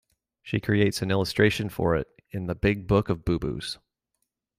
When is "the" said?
2.47-2.55